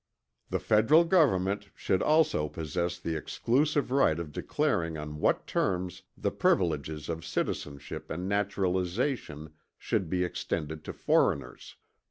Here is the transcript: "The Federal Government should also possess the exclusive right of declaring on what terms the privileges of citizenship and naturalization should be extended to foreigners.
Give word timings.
"The 0.49 0.57
Federal 0.59 1.03
Government 1.05 1.69
should 1.75 2.01
also 2.01 2.49
possess 2.49 2.97
the 2.97 3.15
exclusive 3.15 3.91
right 3.91 4.17
of 4.17 4.31
declaring 4.31 4.97
on 4.97 5.19
what 5.19 5.45
terms 5.45 6.01
the 6.17 6.31
privileges 6.31 7.07
of 7.07 7.23
citizenship 7.23 8.09
and 8.09 8.27
naturalization 8.27 9.53
should 9.77 10.09
be 10.09 10.23
extended 10.23 10.83
to 10.85 10.93
foreigners. 10.93 11.75